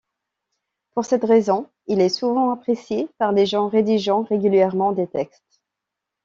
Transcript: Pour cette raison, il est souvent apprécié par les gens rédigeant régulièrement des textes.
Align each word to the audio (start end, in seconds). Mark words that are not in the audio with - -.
Pour 0.95 1.05
cette 1.05 1.25
raison, 1.25 1.69
il 1.85 2.01
est 2.01 2.09
souvent 2.09 2.51
apprécié 2.51 3.07
par 3.19 3.31
les 3.33 3.45
gens 3.45 3.67
rédigeant 3.69 4.23
régulièrement 4.23 4.93
des 4.93 5.05
textes. 5.05 5.61